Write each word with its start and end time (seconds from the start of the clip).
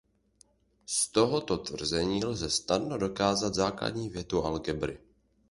Z 0.85 1.09
tohoto 1.11 1.57
tvrzení 1.57 2.25
lze 2.25 2.49
snadno 2.49 2.97
dokázat 2.97 3.53
základní 3.53 4.09
větu 4.09 4.43
algebry. 4.45 4.99